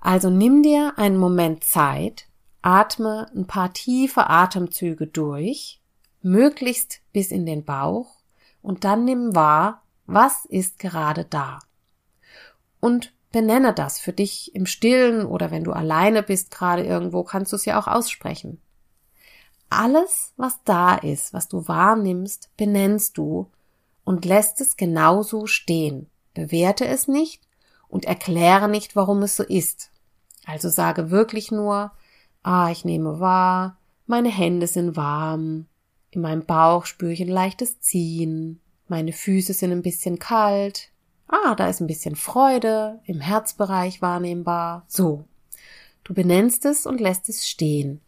Also 0.00 0.30
nimm 0.30 0.62
dir 0.62 0.94
einen 0.96 1.18
Moment 1.18 1.64
Zeit, 1.64 2.28
atme 2.62 3.26
ein 3.34 3.48
paar 3.48 3.72
tiefe 3.72 4.30
Atemzüge 4.30 5.08
durch, 5.08 5.82
möglichst 6.22 7.00
bis 7.12 7.32
in 7.32 7.46
den 7.46 7.64
Bauch 7.64 8.20
und 8.62 8.84
dann 8.84 9.04
nimm 9.04 9.34
wahr, 9.34 9.82
was 10.06 10.44
ist 10.44 10.78
gerade 10.78 11.24
da. 11.24 11.58
Und 12.78 13.12
benenne 13.32 13.74
das 13.74 13.98
für 13.98 14.12
dich 14.12 14.54
im 14.54 14.66
Stillen 14.66 15.26
oder 15.26 15.50
wenn 15.50 15.64
du 15.64 15.72
alleine 15.72 16.22
bist 16.22 16.52
gerade 16.52 16.84
irgendwo, 16.84 17.24
kannst 17.24 17.50
du 17.50 17.56
es 17.56 17.64
ja 17.64 17.78
auch 17.78 17.88
aussprechen. 17.88 18.62
Alles, 19.68 20.32
was 20.36 20.62
da 20.64 20.94
ist, 20.96 21.32
was 21.32 21.48
du 21.48 21.66
wahrnimmst, 21.66 22.50
benennst 22.56 23.18
du 23.18 23.50
und 24.04 24.24
lässt 24.24 24.60
es 24.60 24.76
genauso 24.76 25.46
stehen. 25.46 26.08
Bewerte 26.34 26.86
es 26.86 27.08
nicht 27.08 27.42
und 27.88 28.04
erkläre 28.04 28.68
nicht, 28.68 28.94
warum 28.94 29.22
es 29.22 29.36
so 29.36 29.42
ist. 29.42 29.90
Also 30.44 30.68
sage 30.68 31.10
wirklich 31.10 31.50
nur, 31.50 31.92
ah, 32.42 32.70
ich 32.70 32.84
nehme 32.84 33.18
wahr, 33.18 33.78
meine 34.06 34.28
Hände 34.28 34.68
sind 34.68 34.96
warm, 34.96 35.66
in 36.10 36.20
meinem 36.20 36.44
Bauch 36.46 36.86
spüre 36.86 37.12
ich 37.12 37.20
ein 37.20 37.28
leichtes 37.28 37.80
Ziehen, 37.80 38.60
meine 38.86 39.12
Füße 39.12 39.52
sind 39.52 39.72
ein 39.72 39.82
bisschen 39.82 40.20
kalt, 40.20 40.90
ah, 41.26 41.56
da 41.56 41.68
ist 41.68 41.80
ein 41.80 41.88
bisschen 41.88 42.14
Freude 42.14 43.00
im 43.04 43.20
Herzbereich 43.20 44.00
wahrnehmbar. 44.00 44.84
So. 44.86 45.24
Du 46.04 46.14
benennst 46.14 46.64
es 46.64 46.86
und 46.86 47.00
lässt 47.00 47.28
es 47.28 47.48
stehen. 47.48 48.00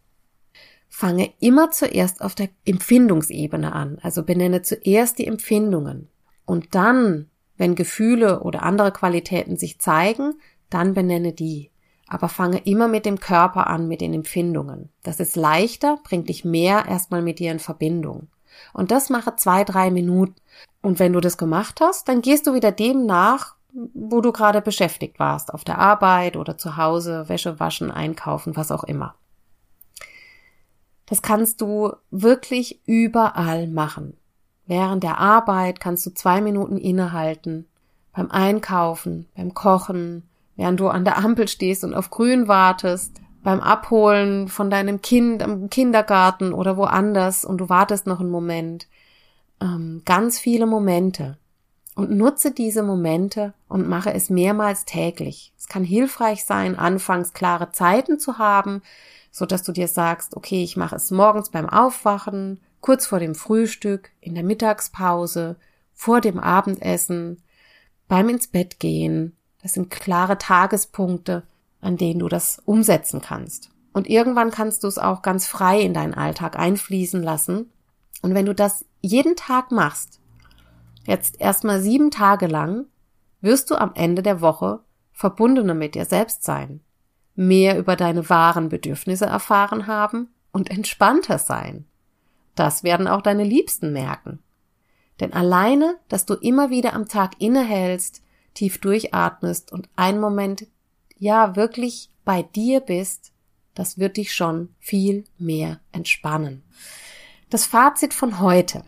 Fange 0.99 1.31
immer 1.39 1.71
zuerst 1.71 2.19
auf 2.19 2.35
der 2.35 2.49
Empfindungsebene 2.65 3.71
an, 3.71 3.99
also 4.01 4.23
benenne 4.23 4.63
zuerst 4.63 5.17
die 5.17 5.27
Empfindungen. 5.27 6.09
Und 6.45 6.75
dann, 6.75 7.29
wenn 7.55 7.75
Gefühle 7.75 8.41
oder 8.41 8.63
andere 8.63 8.91
Qualitäten 8.91 9.55
sich 9.55 9.79
zeigen, 9.79 10.33
dann 10.69 10.93
benenne 10.93 11.31
die 11.31 11.71
aber 12.09 12.27
fange 12.27 12.57
immer 12.65 12.87
mit 12.87 13.05
dem 13.05 13.19
Körper 13.19 13.67
an, 13.67 13.87
mit 13.87 14.01
den 14.01 14.13
Empfindungen. 14.13 14.89
Das 15.03 15.19
ist 15.19 15.35
leichter, 15.35 15.99
bringt 16.03 16.27
dich 16.27 16.43
mehr 16.43 16.85
erstmal 16.87 17.21
mit 17.21 17.39
dir 17.39 17.51
in 17.51 17.59
Verbindung. 17.59 18.27
Und 18.73 18.91
das 18.91 19.09
mache 19.09 19.35
zwei, 19.35 19.63
drei 19.63 19.91
Minuten. 19.91 20.35
Und 20.81 20.99
wenn 20.99 21.13
du 21.13 21.21
das 21.21 21.37
gemacht 21.37 21.79
hast, 21.81 22.09
dann 22.09 22.21
gehst 22.21 22.47
du 22.47 22.55
wieder 22.55 22.71
dem 22.71 23.05
nach, 23.05 23.55
wo 23.71 24.21
du 24.21 24.31
gerade 24.31 24.61
beschäftigt 24.61 25.19
warst, 25.19 25.53
auf 25.53 25.63
der 25.63 25.77
Arbeit 25.77 26.35
oder 26.35 26.57
zu 26.57 26.75
Hause, 26.75 27.29
Wäsche 27.29 27.59
waschen, 27.59 27.91
einkaufen, 27.91 28.57
was 28.57 28.71
auch 28.71 28.83
immer. 28.83 29.15
Das 31.09 31.23
kannst 31.23 31.59
du 31.61 31.93
wirklich 32.11 32.81
überall 32.85 33.67
machen. 33.67 34.15
Während 34.67 35.03
der 35.03 35.17
Arbeit 35.17 35.79
kannst 35.79 36.05
du 36.05 36.13
zwei 36.13 36.39
Minuten 36.39 36.77
innehalten, 36.77 37.65
beim 38.13 38.29
Einkaufen, 38.29 39.27
beim 39.35 39.55
Kochen, 39.55 40.29
während 40.55 40.79
du 40.79 40.87
an 40.87 41.05
der 41.05 41.17
Ampel 41.17 41.47
stehst 41.47 41.83
und 41.83 41.95
auf 41.95 42.11
Grün 42.11 42.47
wartest, 42.47 43.19
beim 43.41 43.59
Abholen 43.59 44.47
von 44.47 44.69
deinem 44.69 45.01
Kind 45.01 45.41
im 45.41 45.69
Kindergarten 45.71 46.53
oder 46.53 46.77
woanders 46.77 47.45
und 47.45 47.57
du 47.57 47.69
wartest 47.69 48.05
noch 48.05 48.19
einen 48.19 48.29
Moment. 48.29 48.87
Ähm, 49.61 50.03
ganz 50.05 50.37
viele 50.37 50.67
Momente. 50.67 51.37
Und 51.95 52.11
nutze 52.11 52.51
diese 52.51 52.83
Momente 52.83 53.53
und 53.67 53.89
mache 53.89 54.13
es 54.13 54.29
mehrmals 54.29 54.85
täglich. 54.85 55.51
Es 55.57 55.67
kann 55.67 55.83
hilfreich 55.83 56.45
sein, 56.45 56.77
anfangs 56.77 57.33
klare 57.33 57.71
Zeiten 57.71 58.19
zu 58.19 58.37
haben, 58.37 58.83
so 59.39 59.45
dass 59.45 59.63
du 59.63 59.71
dir 59.71 59.87
sagst, 59.87 60.35
okay, 60.35 60.63
ich 60.63 60.75
mache 60.75 60.97
es 60.97 61.11
morgens 61.11 61.49
beim 61.49 61.69
Aufwachen, 61.69 62.59
kurz 62.81 63.07
vor 63.07 63.19
dem 63.19 63.35
Frühstück, 63.35 64.11
in 64.19 64.35
der 64.35 64.43
Mittagspause, 64.43 65.55
vor 65.93 66.19
dem 66.19 66.39
Abendessen, 66.39 67.41
beim 68.09 68.27
ins 68.27 68.47
Bett 68.47 68.79
gehen, 68.79 69.37
das 69.61 69.73
sind 69.73 69.89
klare 69.89 70.37
Tagespunkte, 70.37 71.43
an 71.79 71.95
denen 71.95 72.19
du 72.19 72.27
das 72.27 72.61
umsetzen 72.65 73.21
kannst. 73.21 73.69
Und 73.93 74.09
irgendwann 74.09 74.51
kannst 74.51 74.83
du 74.83 74.87
es 74.89 74.97
auch 74.97 75.21
ganz 75.21 75.47
frei 75.47 75.79
in 75.79 75.93
deinen 75.93 76.13
Alltag 76.13 76.59
einfließen 76.59 77.23
lassen. 77.23 77.71
Und 78.21 78.33
wenn 78.33 78.45
du 78.45 78.53
das 78.53 78.83
jeden 78.99 79.37
Tag 79.37 79.71
machst, 79.71 80.19
jetzt 81.05 81.39
erstmal 81.39 81.81
sieben 81.81 82.11
Tage 82.11 82.47
lang, 82.47 82.87
wirst 83.39 83.71
du 83.71 83.75
am 83.75 83.93
Ende 83.95 84.21
der 84.21 84.41
Woche 84.41 84.81
verbundener 85.13 85.75
mit 85.75 85.95
dir 85.95 86.03
selbst 86.03 86.43
sein, 86.43 86.81
mehr 87.39 87.77
über 87.77 87.95
deine 87.95 88.29
wahren 88.29 88.67
Bedürfnisse 88.67 89.25
erfahren 89.25 89.87
haben 89.87 90.27
und 90.51 90.69
entspannter 90.69 91.37
sein. 91.37 91.85
Das 92.53 92.83
werden 92.83 93.07
auch 93.07 93.21
deine 93.21 93.45
Liebsten 93.45 93.93
merken. 93.93 94.39
Denn 95.21 95.31
alleine, 95.31 95.97
dass 96.09 96.25
du 96.25 96.33
immer 96.33 96.69
wieder 96.69 96.93
am 96.93 97.07
Tag 97.07 97.39
innehältst, 97.39 98.21
tief 98.55 98.79
durchatmest 98.79 99.71
und 99.71 99.87
einen 99.95 100.19
Moment 100.19 100.67
ja 101.17 101.55
wirklich 101.55 102.11
bei 102.25 102.43
dir 102.43 102.81
bist, 102.81 103.31
das 103.73 103.97
wird 103.97 104.17
dich 104.17 104.33
schon 104.33 104.75
viel 104.77 105.23
mehr 105.37 105.79
entspannen. 105.93 106.63
Das 107.49 107.65
Fazit 107.65 108.13
von 108.13 108.41
heute. 108.41 108.83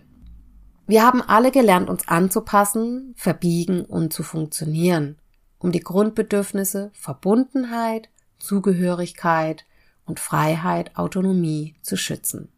Wir 0.88 1.04
haben 1.04 1.22
alle 1.22 1.52
gelernt, 1.52 1.90
uns 1.90 2.06
anzupassen, 2.10 3.14
verbiegen 3.16 3.86
und 3.86 4.12
zu 4.12 4.24
funktionieren, 4.24 5.18
um 5.58 5.72
die 5.72 5.80
Grundbedürfnisse 5.80 6.92
Verbundenheit, 6.94 8.10
Zugehörigkeit 8.42 9.66
und 10.06 10.20
Freiheit, 10.20 10.98
Autonomie 10.98 11.76
zu 11.82 11.96
schützen 11.96 12.50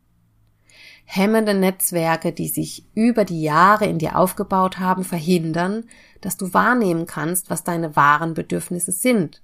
hemmende 1.05 1.53
Netzwerke, 1.53 2.31
die 2.31 2.47
sich 2.47 2.85
über 2.95 3.25
die 3.25 3.41
Jahre 3.41 3.85
in 3.85 3.99
dir 3.99 4.17
aufgebaut 4.17 4.79
haben, 4.79 5.03
verhindern, 5.03 5.85
dass 6.21 6.37
du 6.37 6.53
wahrnehmen 6.53 7.05
kannst, 7.05 7.49
was 7.49 7.63
deine 7.63 7.95
wahren 7.95 8.33
Bedürfnisse 8.33 8.91
sind. 8.91 9.41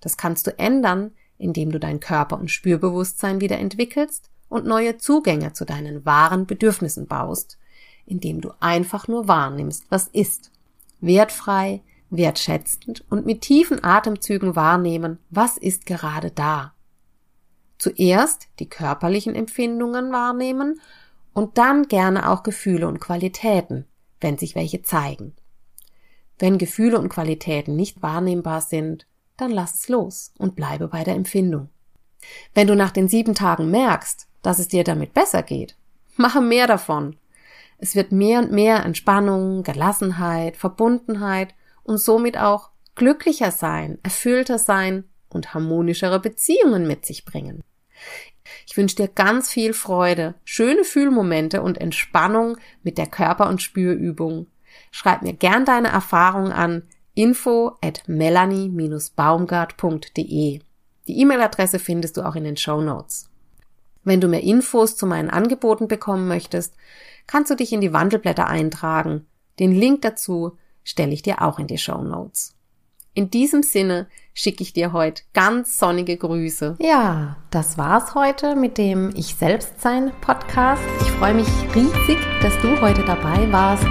Das 0.00 0.16
kannst 0.16 0.46
du 0.46 0.58
ändern, 0.58 1.12
indem 1.38 1.70
du 1.70 1.78
dein 1.78 2.00
Körper- 2.00 2.38
und 2.38 2.50
Spürbewusstsein 2.50 3.40
wieder 3.40 3.58
entwickelst 3.58 4.30
und 4.48 4.66
neue 4.66 4.98
Zugänge 4.98 5.52
zu 5.52 5.64
deinen 5.64 6.04
wahren 6.04 6.46
Bedürfnissen 6.46 7.06
baust, 7.06 7.58
indem 8.06 8.40
du 8.40 8.52
einfach 8.60 9.08
nur 9.08 9.28
wahrnimmst, 9.28 9.84
was 9.90 10.08
ist. 10.08 10.50
Wertfrei, 11.00 11.82
wertschätzend 12.16 13.04
und 13.10 13.26
mit 13.26 13.42
tiefen 13.42 13.82
Atemzügen 13.82 14.56
wahrnehmen, 14.56 15.18
was 15.30 15.58
ist 15.58 15.86
gerade 15.86 16.30
da. 16.30 16.74
Zuerst 17.78 18.48
die 18.60 18.68
körperlichen 18.68 19.34
Empfindungen 19.34 20.12
wahrnehmen 20.12 20.80
und 21.32 21.58
dann 21.58 21.88
gerne 21.88 22.30
auch 22.30 22.42
Gefühle 22.42 22.86
und 22.88 23.00
Qualitäten, 23.00 23.86
wenn 24.20 24.38
sich 24.38 24.54
welche 24.54 24.82
zeigen. 24.82 25.34
Wenn 26.38 26.58
Gefühle 26.58 26.98
und 26.98 27.08
Qualitäten 27.08 27.76
nicht 27.76 28.02
wahrnehmbar 28.02 28.60
sind, 28.60 29.06
dann 29.36 29.50
lass 29.50 29.74
es 29.74 29.88
los 29.88 30.32
und 30.38 30.56
bleibe 30.56 30.88
bei 30.88 31.04
der 31.04 31.14
Empfindung. 31.14 31.68
Wenn 32.54 32.66
du 32.66 32.74
nach 32.74 32.90
den 32.90 33.08
sieben 33.08 33.34
Tagen 33.34 33.70
merkst, 33.70 34.28
dass 34.42 34.58
es 34.58 34.68
dir 34.68 34.84
damit 34.84 35.12
besser 35.12 35.42
geht, 35.42 35.76
mache 36.16 36.40
mehr 36.40 36.66
davon. 36.66 37.16
Es 37.78 37.96
wird 37.96 38.12
mehr 38.12 38.38
und 38.38 38.52
mehr 38.52 38.84
Entspannung, 38.84 39.62
Gelassenheit, 39.62 40.56
Verbundenheit 40.56 41.54
und 41.84 41.98
somit 41.98 42.36
auch 42.36 42.70
glücklicher 42.94 43.50
sein, 43.50 43.98
erfüllter 44.02 44.58
sein 44.58 45.04
und 45.28 45.54
harmonischere 45.54 46.20
Beziehungen 46.20 46.86
mit 46.86 47.06
sich 47.06 47.24
bringen. 47.24 47.62
Ich 48.66 48.76
wünsche 48.76 48.96
dir 48.96 49.08
ganz 49.08 49.50
viel 49.50 49.72
Freude, 49.72 50.34
schöne 50.44 50.84
Fühlmomente 50.84 51.62
und 51.62 51.80
Entspannung 51.80 52.58
mit 52.82 52.98
der 52.98 53.06
Körper- 53.06 53.48
und 53.48 53.62
Spürübung. 53.62 54.48
Schreib 54.90 55.22
mir 55.22 55.32
gern 55.32 55.64
deine 55.64 55.88
Erfahrungen 55.88 56.52
an 56.52 56.82
info 57.14 57.76
at 57.80 58.02
melanie-baumgart.de. 58.06 60.60
Die 61.06 61.20
E-Mail-Adresse 61.20 61.78
findest 61.78 62.16
du 62.16 62.22
auch 62.22 62.34
in 62.34 62.44
den 62.44 62.56
Show 62.56 62.80
Notes. 62.80 63.28
Wenn 64.02 64.20
du 64.20 64.28
mehr 64.28 64.42
Infos 64.42 64.96
zu 64.96 65.06
meinen 65.06 65.30
Angeboten 65.30 65.88
bekommen 65.88 66.28
möchtest, 66.28 66.74
kannst 67.26 67.50
du 67.50 67.54
dich 67.54 67.72
in 67.72 67.80
die 67.80 67.92
Wandelblätter 67.92 68.46
eintragen. 68.46 69.26
Den 69.58 69.72
Link 69.72 70.02
dazu 70.02 70.58
stelle 70.84 71.12
ich 71.12 71.22
dir 71.22 71.42
auch 71.42 71.58
in 71.58 71.66
die 71.66 71.78
Show 71.78 72.02
Notes. 72.02 72.54
In 73.16 73.30
diesem 73.30 73.62
Sinne 73.62 74.08
schicke 74.34 74.62
ich 74.62 74.72
dir 74.72 74.92
heute 74.92 75.22
ganz 75.32 75.78
sonnige 75.78 76.16
Grüße. 76.16 76.76
Ja, 76.80 77.36
das 77.50 77.78
war's 77.78 78.16
heute 78.16 78.56
mit 78.56 78.76
dem 78.76 79.14
Ich 79.14 79.36
Selbstsein 79.36 80.12
Podcast. 80.20 80.82
Ich 81.00 81.10
freue 81.12 81.34
mich 81.34 81.46
riesig, 81.74 82.18
dass 82.42 82.58
du 82.60 82.80
heute 82.80 83.04
dabei 83.04 83.50
warst. 83.52 83.86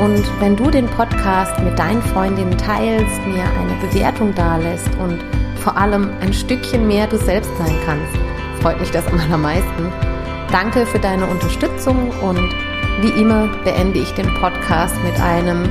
Und 0.00 0.24
wenn 0.40 0.56
du 0.56 0.70
den 0.70 0.86
Podcast 0.86 1.58
mit 1.60 1.78
deinen 1.78 2.02
Freundinnen 2.02 2.56
teilst, 2.56 3.20
mir 3.26 3.44
eine 3.44 3.74
Bewertung 3.80 4.34
dalässt 4.34 4.94
und 4.96 5.22
vor 5.62 5.76
allem 5.76 6.10
ein 6.20 6.32
Stückchen 6.32 6.86
mehr 6.86 7.06
du 7.06 7.18
selbst 7.18 7.50
sein 7.58 7.76
kannst, 7.84 8.16
freut 8.62 8.80
mich 8.80 8.90
das 8.90 9.06
am 9.06 9.18
allermeisten. 9.18 9.92
Danke 10.50 10.86
für 10.86 10.98
deine 10.98 11.26
Unterstützung 11.26 12.10
und 12.20 12.54
wie 13.02 13.20
immer 13.20 13.48
beende 13.64 13.98
ich 13.98 14.10
den 14.12 14.32
Podcast 14.40 14.94
mit 15.04 15.20
einem 15.20 15.68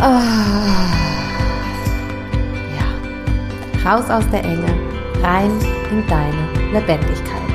ah, 0.00 1.00
Raus 3.84 4.10
aus 4.10 4.28
der 4.30 4.44
Enge, 4.44 4.74
rein 5.22 5.50
in 5.90 6.06
deine 6.06 6.72
Lebendigkeit. 6.72 7.49